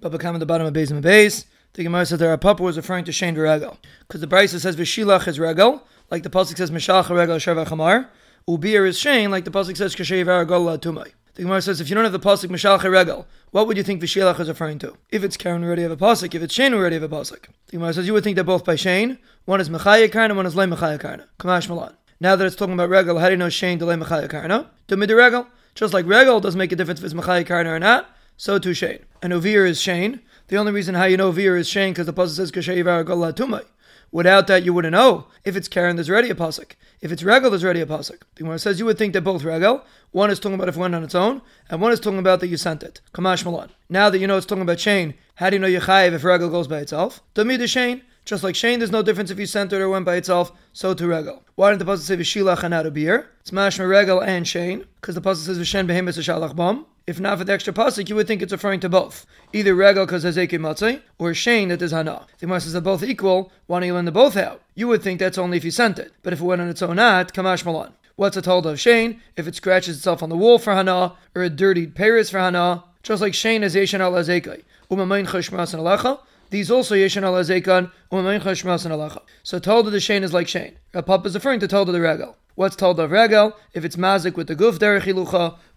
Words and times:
But 0.00 0.12
become 0.12 0.34
at 0.34 0.38
the 0.38 0.46
bottom 0.46 0.66
of 0.66 0.72
base 0.72 0.90
and 0.90 1.02
base. 1.02 1.46
The 1.74 1.84
Gemara 1.84 2.06
says 2.06 2.18
there 2.18 2.36
papa 2.36 2.62
was 2.62 2.76
referring 2.76 3.04
to 3.04 3.12
Shane 3.12 3.36
Regel. 3.36 3.78
Because 4.00 4.20
the 4.20 4.26
Brisa 4.26 4.58
says 4.60 4.76
Vishilach 4.76 5.28
is 5.28 5.38
Regel, 5.38 5.82
like 6.10 6.22
the 6.22 6.30
Pasuk 6.30 6.56
says 6.56 6.70
Mishach 6.70 7.08
Regel 7.10 7.36
Shavach. 7.36 8.08
Ubir 8.48 8.86
is 8.86 8.98
Shane, 8.98 9.30
like 9.30 9.44
the 9.44 9.50
Pasuk 9.50 9.76
says 9.76 9.94
Kashev 9.94 10.26
Aragol 10.26 10.78
Tumai. 10.78 11.12
The 11.38 11.44
Gemara 11.44 11.62
says 11.62 11.80
if 11.80 11.88
you 11.88 11.94
don't 11.94 12.02
have 12.02 12.12
the 12.12 12.18
pasuk 12.18 12.48
Mishal 12.50 13.24
what 13.52 13.68
would 13.68 13.76
you 13.76 13.84
think 13.84 14.02
Vishelach 14.02 14.40
is 14.40 14.48
referring 14.48 14.80
to? 14.80 14.96
If 15.10 15.22
it's 15.22 15.36
Karen, 15.36 15.62
already 15.62 15.82
have 15.82 15.92
a 15.92 15.96
pasuk. 15.96 16.34
If 16.34 16.42
it's 16.42 16.52
Shane, 16.52 16.74
already 16.74 16.96
have 16.96 17.04
a 17.04 17.08
pasuk. 17.08 17.46
The 17.66 17.76
Gemara 17.76 17.92
says 17.92 18.08
you 18.08 18.12
would 18.12 18.24
think 18.24 18.34
they're 18.34 18.42
both 18.42 18.64
by 18.64 18.74
Shane. 18.74 19.18
One 19.44 19.60
is 19.60 19.68
Mechaya 19.68 20.34
one 20.34 20.46
is 20.46 20.56
Le. 20.56 20.66
Kamash 20.66 21.68
Malan. 21.68 21.94
Now 22.18 22.34
that 22.34 22.44
it's 22.44 22.56
talking 22.56 22.74
about 22.74 22.90
Regel, 22.90 23.20
how 23.20 23.26
do 23.26 23.30
you 23.30 23.36
know 23.36 23.48
Shane 23.48 23.78
to 23.78 23.86
Le 23.86 23.94
Mechaya? 23.94 24.66
To 24.88 24.96
Mid 24.96 25.10
Regel. 25.10 25.46
Just 25.76 25.94
like 25.94 26.06
Regel 26.06 26.40
doesn't 26.40 26.58
make 26.58 26.72
a 26.72 26.76
difference 26.76 26.98
if 26.98 27.04
it's 27.04 27.14
Mechaya 27.14 27.48
or 27.66 27.78
not, 27.78 28.10
so 28.38 28.58
too 28.58 28.72
Shane. 28.72 29.00
And 29.20 29.32
Ovir 29.34 29.68
is 29.68 29.82
Shane. 29.82 30.20
The 30.46 30.56
only 30.56 30.72
reason 30.72 30.94
how 30.94 31.04
you 31.04 31.18
know 31.18 31.30
Ovir 31.30 31.58
is 31.58 31.68
Shane 31.68 31.92
because 31.92 32.06
the 32.06 32.14
pasuk 32.14 32.36
says 32.36 32.52
Kashayiv 32.52 32.84
Aragol 32.84 33.34
Tumai. 33.34 33.64
Without 34.10 34.46
that, 34.46 34.64
you 34.64 34.72
wouldn't 34.72 34.92
know. 34.92 35.26
If 35.44 35.56
it's 35.56 35.68
Karen, 35.68 35.96
there's 35.96 36.08
already 36.08 36.30
a 36.30 36.34
pasuk. 36.34 36.72
If 37.02 37.12
it's 37.12 37.22
Regel, 37.22 37.50
there's 37.50 37.64
already 37.64 37.82
a 37.82 37.86
pasuk. 37.86 38.20
The 38.36 38.44
Gemara 38.44 38.58
says 38.58 38.78
you 38.78 38.86
would 38.86 38.96
think 38.96 39.12
they're 39.12 39.20
both 39.20 39.44
Regel. 39.44 39.84
One 40.12 40.30
is 40.30 40.40
talking 40.40 40.54
about 40.54 40.68
if 40.68 40.76
it 40.76 40.80
went 40.80 40.94
on 40.94 41.04
its 41.04 41.14
own, 41.14 41.42
and 41.68 41.82
one 41.82 41.92
is 41.92 42.00
talking 42.00 42.18
about 42.18 42.40
that 42.40 42.46
you 42.46 42.56
sent 42.56 42.82
it. 42.82 43.00
Kamash 43.12 43.44
Malan. 43.44 43.70
Now 43.90 44.08
that 44.08 44.18
you 44.18 44.26
know 44.26 44.38
it's 44.38 44.46
talking 44.46 44.62
about 44.62 44.80
Shane, 44.80 45.14
how 45.34 45.50
do 45.50 45.56
you 45.56 45.60
know 45.60 45.68
Yechayev 45.68 46.12
if 46.12 46.24
Regel 46.24 46.48
goes 46.48 46.68
by 46.68 46.78
itself? 46.78 47.20
Dami 47.34 47.58
the 47.58 47.66
Shane. 47.66 48.02
Just 48.28 48.44
like 48.44 48.56
Shane, 48.56 48.78
there's 48.78 48.92
no 48.92 49.00
difference 49.00 49.30
if 49.30 49.38
you 49.38 49.46
sent 49.46 49.72
it 49.72 49.80
or 49.80 49.88
went 49.88 50.04
by 50.04 50.16
itself, 50.16 50.52
so 50.74 50.92
to 50.92 51.06
Regel. 51.06 51.42
Why 51.54 51.70
didn't 51.70 51.86
the 51.86 51.90
pasuk 51.90 52.00
say 52.00 52.16
Vishilach 52.18 52.62
and 52.62 52.74
of 52.74 52.92
beer? 52.92 53.30
It's 53.40 53.52
Mashma 53.52 53.88
Regel 53.88 54.20
and 54.22 54.46
Shane, 54.46 54.84
because 55.00 55.14
the 55.14 55.22
pasuk 55.22 55.46
says 55.46 55.58
Vishen 55.58 55.88
Behemis 55.88 56.18
Shalach 56.18 56.54
Bam. 56.54 56.84
If 57.06 57.18
not 57.18 57.38
for 57.38 57.44
the 57.44 57.54
extra 57.54 57.72
pasuk, 57.72 58.10
you 58.10 58.16
would 58.16 58.26
think 58.26 58.42
it's 58.42 58.52
referring 58.52 58.80
to 58.80 58.88
both. 58.90 59.24
Either 59.54 59.74
Regel 59.74 60.04
because 60.04 60.26
Eke 60.36 60.50
Matzai, 60.50 61.00
or 61.18 61.32
Shane 61.32 61.70
that 61.70 61.78
there's 61.78 61.92
Hana. 61.92 62.26
The 62.38 62.44
Gemara 62.44 62.60
says 62.60 62.74
they're 62.74 62.82
both 62.82 63.02
equal, 63.02 63.50
why 63.66 63.80
don't 63.80 63.86
you 63.86 63.94
lend 63.94 64.08
them 64.08 64.12
both 64.12 64.36
out? 64.36 64.60
You 64.74 64.88
would 64.88 65.02
think 65.02 65.20
that's 65.20 65.38
only 65.38 65.56
if 65.56 65.64
you 65.64 65.70
sent 65.70 65.98
it. 65.98 66.12
But 66.22 66.34
if 66.34 66.42
it 66.42 66.44
went 66.44 66.60
on 66.60 66.68
its 66.68 66.82
own 66.82 66.96
not, 66.96 67.32
Kamash 67.32 67.64
Malan. 67.64 67.94
What's 68.16 68.36
it 68.36 68.44
told 68.44 68.66
of 68.66 68.78
Shane? 68.78 69.22
If 69.38 69.48
it 69.48 69.54
scratches 69.54 69.96
itself 69.96 70.22
on 70.22 70.28
the 70.28 70.36
wall 70.36 70.58
for 70.58 70.74
Hana, 70.74 71.14
or 71.34 71.44
a 71.44 71.48
dirtied 71.48 71.94
Paris 71.94 72.28
for 72.28 72.40
Hana, 72.40 72.84
just 73.02 73.22
like 73.22 73.32
Shane 73.32 73.62
is 73.62 73.74
Yeshan 73.74 74.00
al 74.00 74.12
Azekai. 74.12 74.64
Umamain 74.90 75.26
Chashmas 75.26 75.72
and 75.72 75.82
Alecha, 75.82 76.20
these 76.50 76.70
also 76.70 76.94
Yeshan 76.94 77.22
al 77.22 77.34
Azekan, 77.34 77.90
Umamain 78.10 78.40
Chashmas 78.40 78.84
and 78.84 78.94
Alecha. 78.94 79.22
So 79.42 79.58
told 79.58 79.86
of 79.86 79.92
the 79.92 80.00
Shane 80.00 80.22
is 80.24 80.32
like 80.32 80.48
Shane. 80.48 80.78
Rapap 80.94 81.26
is 81.26 81.34
referring 81.34 81.60
to 81.60 81.68
told 81.68 81.88
of 81.88 81.94
the 81.94 82.00
Regel. 82.00 82.36
What's 82.58 82.74
told 82.74 82.98
of 82.98 83.12
regel? 83.12 83.56
If 83.72 83.84
it's 83.84 83.94
mazik 83.94 84.34
with 84.34 84.48
the 84.48 84.56
guf 84.56 84.78
derech 84.78 85.04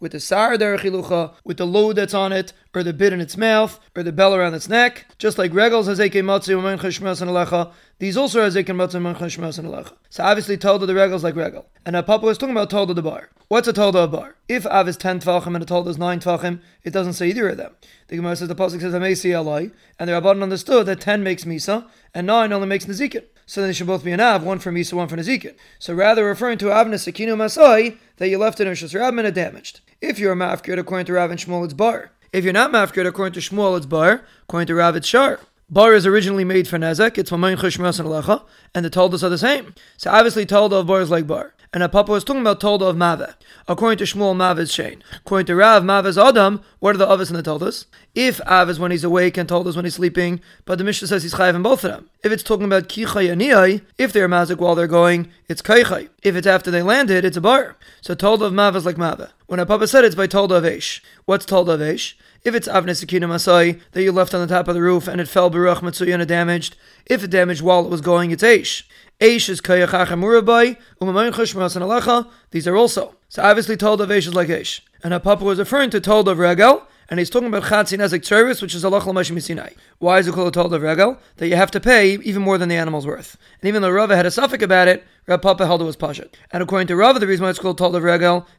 with 0.00 0.12
the 0.12 0.20
sar 0.20 0.56
derech 0.56 1.34
with 1.44 1.56
the 1.56 1.66
load 1.66 1.96
that's 1.96 2.14
on 2.14 2.32
it, 2.32 2.52
or 2.74 2.82
the 2.82 2.92
bit 2.92 3.12
in 3.12 3.20
its 3.20 3.36
mouth, 3.36 3.80
or 3.96 4.02
the 4.02 4.12
bell 4.12 4.34
around 4.34 4.54
its 4.54 4.68
neck, 4.68 5.06
just 5.18 5.38
like 5.38 5.52
regels 5.52 5.86
has 5.86 6.00
eke 6.00 6.12
cheshmas 6.12 7.20
and 7.20 7.30
alecha, 7.30 7.72
these 7.98 8.16
also 8.16 8.42
has 8.42 8.56
eke 8.56 8.66
cheshmas 8.66 9.58
and 9.58 9.68
alecha. 9.68 9.92
So 10.10 10.24
obviously 10.24 10.56
told 10.56 10.82
the 10.82 10.94
regels 10.94 11.22
like 11.22 11.36
regel. 11.36 11.66
And 11.84 11.96
a 11.96 12.02
papa 12.02 12.26
was 12.26 12.38
talking 12.38 12.54
about 12.54 12.70
told 12.70 12.88
the 12.88 13.02
bar. 13.02 13.30
What's 13.48 13.68
a 13.68 13.72
told 13.72 13.96
of 13.96 14.12
a 14.12 14.16
bar? 14.16 14.36
If 14.48 14.66
av 14.66 14.88
is 14.88 14.96
ten 14.96 15.20
tvachim 15.20 15.54
and 15.54 15.62
a 15.62 15.66
told 15.66 15.88
is 15.88 15.98
nine 15.98 16.20
tvachim, 16.20 16.60
it 16.82 16.92
doesn't 16.92 17.14
say 17.14 17.28
either 17.28 17.48
of 17.48 17.56
them. 17.56 17.74
The 18.08 18.16
Gemara 18.16 18.36
says 18.36 18.48
the 18.48 18.54
pasuk 18.54 18.80
says 18.80 18.92
amesi 18.92 19.30
alai, 19.30 19.72
and 19.98 20.08
the 20.08 20.12
rabbanon 20.12 20.42
understood 20.42 20.86
that 20.86 21.00
ten 21.00 21.22
makes 21.22 21.44
misa 21.44 21.88
and 22.14 22.26
nine 22.26 22.52
only 22.52 22.66
makes 22.66 22.84
nezikin 22.84 23.24
so 23.48 23.62
then 23.62 23.70
they 23.70 23.72
should 23.72 23.86
both 23.86 24.04
be 24.04 24.12
an 24.12 24.20
Av, 24.20 24.42
one 24.42 24.58
for 24.58 24.70
Misa, 24.70 24.92
one 24.92 25.08
for 25.08 25.16
Nezikin. 25.16 25.54
So 25.78 25.94
rather 25.94 26.26
referring 26.26 26.58
to 26.58 26.66
Avna 26.66 26.96
Sakinu 26.96 27.34
Masai, 27.34 27.96
that 28.18 28.28
you 28.28 28.36
left 28.36 28.60
in 28.60 28.66
Rabban 28.66 29.24
and 29.24 29.34
damaged. 29.34 29.80
If 30.02 30.18
you're 30.18 30.34
a 30.34 30.36
Mafkir, 30.36 30.78
according 30.78 31.06
to 31.06 31.14
Rav 31.14 31.30
and 31.30 31.40
Shmuel, 31.40 31.64
it's 31.64 31.72
Bar. 31.72 32.10
If 32.30 32.44
you're 32.44 32.52
not 32.52 32.72
Mafkir, 32.72 33.06
according 33.06 33.32
to 33.32 33.40
Shmuel, 33.40 33.78
it's 33.78 33.86
Bar. 33.86 34.22
According 34.42 34.66
to 34.66 34.74
Rav, 34.74 34.96
it's 34.96 35.08
Shar. 35.08 35.40
Bar 35.70 35.92
is 35.92 36.06
originally 36.06 36.44
made 36.44 36.66
for 36.66 36.78
Nezek, 36.78 37.18
it's 37.18 37.30
Mamayin 37.30 37.58
Chashmas 37.58 38.00
and 38.00 38.08
Alecha, 38.08 38.42
and 38.74 38.86
the 38.86 38.88
Toldos 38.88 39.22
are 39.22 39.28
the 39.28 39.36
same. 39.36 39.74
So 39.98 40.10
obviously 40.10 40.46
Toldo 40.46 40.80
of 40.80 40.86
Bar 40.86 41.02
is 41.02 41.10
like 41.10 41.26
Bar. 41.26 41.52
And 41.74 41.82
a 41.82 41.90
Papa 41.90 42.10
was 42.10 42.24
talking 42.24 42.40
about 42.40 42.58
Toldo 42.58 42.88
of 42.88 42.96
Maveh. 42.96 43.34
According 43.66 43.98
to 43.98 44.04
Shmuel, 44.04 44.34
Maveh 44.34 44.60
is 44.60 44.72
Shane. 44.72 45.04
According 45.16 45.44
to 45.44 45.56
Rav, 45.56 45.82
Maveh 45.82 46.06
is 46.06 46.16
Adam. 46.16 46.62
What 46.78 46.94
are 46.94 46.98
the 46.98 47.06
others 47.06 47.28
and 47.28 47.38
the 47.38 47.42
Toldos? 47.42 47.84
If 48.14 48.40
Av 48.46 48.70
is 48.70 48.78
when 48.78 48.90
he's 48.92 49.04
awake 49.04 49.36
and 49.36 49.46
Toldos 49.46 49.76
when 49.76 49.84
he's 49.84 49.96
sleeping, 49.96 50.40
but 50.64 50.78
the 50.78 50.84
Mishnah 50.84 51.08
says 51.08 51.22
he's 51.22 51.34
chayiv 51.34 51.54
in 51.54 51.62
both 51.62 51.84
of 51.84 51.90
them. 51.90 52.08
If 52.24 52.32
it's 52.32 52.42
talking 52.42 52.64
about 52.64 52.88
Kichai 52.88 53.30
and 53.30 53.42
Niyai, 53.42 53.82
if 53.98 54.10
they're 54.14 54.26
mazik 54.26 54.56
while 54.56 54.74
they're 54.74 54.86
going, 54.86 55.30
it's 55.50 55.60
Kaichai. 55.60 56.08
If 56.22 56.34
it's 56.34 56.46
after 56.46 56.70
they 56.70 56.80
landed, 56.80 57.26
it's 57.26 57.36
a 57.36 57.42
bar. 57.42 57.76
So 58.00 58.14
Toldo 58.14 58.46
of 58.46 58.54
Maveh 58.54 58.76
is 58.76 58.86
like 58.86 58.96
Maveh. 58.96 59.32
When 59.48 59.60
a 59.60 59.66
Papa 59.66 59.86
said 59.86 60.06
it's 60.06 60.14
by 60.14 60.26
Toldo 60.26 60.52
of 60.52 60.64
Eish. 60.64 61.02
What's 61.26 61.44
Toldo 61.44 61.74
of 61.74 61.80
Eish? 61.80 62.14
If 62.48 62.54
it's 62.54 62.66
Avne 62.66 62.86
Sekina 62.92 63.28
Masai 63.28 63.78
that 63.92 64.02
you 64.02 64.10
left 64.10 64.32
on 64.32 64.40
the 64.40 64.46
top 64.46 64.68
of 64.68 64.74
the 64.74 64.80
roof 64.80 65.06
and 65.06 65.20
it 65.20 65.28
fell 65.28 65.50
Baruch 65.50 65.80
Matsuya 65.80 66.26
damaged, 66.26 66.78
if 67.04 67.22
it 67.22 67.28
damaged 67.28 67.60
while 67.60 67.84
it 67.84 67.90
was 67.90 68.00
going, 68.00 68.30
it's 68.30 68.42
Eish. 68.42 68.84
Eish 69.20 69.50
is 69.50 69.60
Kayach 69.60 69.88
Achamurabai, 69.88 70.78
Umamayim 70.98 71.34
Chashmas 71.34 71.76
and 71.76 71.84
Alecha. 71.84 72.26
These 72.50 72.66
are 72.66 72.74
also. 72.74 73.16
So 73.28 73.42
obviously 73.42 73.76
told 73.76 74.00
of 74.00 74.08
Eish 74.08 74.28
is 74.28 74.34
like 74.34 74.48
Eish. 74.48 74.80
And 75.04 75.12
a 75.12 75.20
Papa 75.20 75.44
was 75.44 75.58
referring 75.58 75.90
to 75.90 76.00
told 76.00 76.26
of 76.26 76.38
Regel, 76.38 76.86
and 77.08 77.18
he's 77.18 77.30
talking 77.30 77.48
about 77.48 77.62
Chatzin 77.62 77.98
Nezek 77.98 78.24
service, 78.24 78.60
which 78.60 78.74
is 78.74 78.84
Allah 78.84 79.00
Lamashim 79.00 79.40
Sinai. 79.42 79.70
Why 79.98 80.18
is 80.18 80.28
it 80.28 80.34
called 80.34 80.52
told 80.52 80.72
of? 80.72 81.18
That 81.36 81.48
you 81.48 81.56
have 81.56 81.70
to 81.70 81.80
pay 81.80 82.14
even 82.14 82.42
more 82.42 82.58
than 82.58 82.68
the 82.68 82.76
animal's 82.76 83.06
worth. 83.06 83.38
And 83.62 83.68
even 83.68 83.80
though 83.80 83.90
Rava 83.90 84.14
had 84.14 84.26
a 84.26 84.30
suffix 84.30 84.62
about 84.62 84.88
it, 84.88 85.06
Rav 85.26 85.40
Papa 85.40 85.66
held 85.66 85.80
it 85.80 85.84
was 85.84 85.96
Pashat. 85.96 86.34
And 86.50 86.62
according 86.62 86.88
to 86.88 86.96
Rava, 86.96 87.18
the 87.18 87.26
reason 87.26 87.44
why 87.44 87.50
it's 87.50 87.58
called 87.58 87.78
told 87.78 87.96
of 87.96 88.04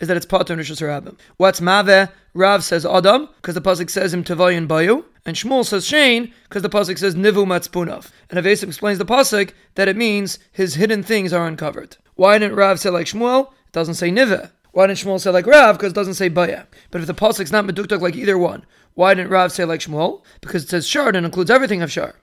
is 0.00 0.08
that 0.08 0.16
it's 0.16 0.26
Pater 0.26 0.52
and 0.52 0.62
Rishus 0.62 0.80
Rabbim. 0.80 1.16
What's 1.38 1.60
Maveh? 1.60 2.10
Rav 2.34 2.64
says 2.64 2.84
Adam, 2.84 3.28
because 3.36 3.54
the 3.54 3.60
Pasuk 3.62 3.88
says 3.88 4.12
him 4.12 4.24
Tavayin 4.24 4.66
Bayu. 4.66 5.04
And 5.26 5.36
Shmuel 5.36 5.64
says 5.64 5.86
Shane 5.86 6.34
because 6.44 6.62
the 6.62 6.68
pasuk 6.68 6.98
says 6.98 7.14
Nivu 7.14 7.46
Matspunov. 7.46 8.10
And 8.28 8.38
Avesik 8.38 8.64
explains 8.64 8.98
the 8.98 9.06
pasuk 9.06 9.52
that 9.74 9.88
it 9.88 9.96
means 9.96 10.38
his 10.52 10.74
hidden 10.74 11.02
things 11.02 11.32
are 11.32 11.46
uncovered. 11.46 11.96
Why 12.14 12.38
didn't 12.38 12.56
Rav 12.56 12.78
say 12.78 12.90
like 12.90 13.06
Shmuel? 13.06 13.46
It 13.66 13.72
doesn't 13.72 13.94
say 13.94 14.10
Nive. 14.10 14.50
Why 14.74 14.88
didn't 14.88 14.98
Shmuel 14.98 15.20
say 15.20 15.30
like 15.30 15.46
Rav? 15.46 15.78
Because 15.78 15.92
it 15.92 15.94
doesn't 15.94 16.14
say 16.14 16.28
Baya. 16.28 16.64
But 16.90 17.00
if 17.00 17.06
the 17.06 17.14
pasuk's 17.14 17.52
not 17.52 17.64
meduktak 17.64 18.00
like 18.00 18.16
either 18.16 18.36
one, 18.36 18.66
why 18.94 19.14
didn't 19.14 19.30
Rav 19.30 19.52
say 19.52 19.64
like 19.64 19.78
Shmuel? 19.78 20.22
Because 20.40 20.64
it 20.64 20.68
says 20.68 20.84
Shard 20.84 21.14
and 21.14 21.24
includes 21.24 21.48
everything 21.48 21.80
of 21.80 21.92
Shar. 21.92 22.16